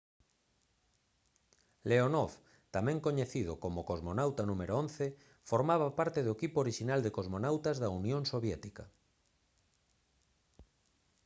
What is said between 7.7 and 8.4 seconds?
da unión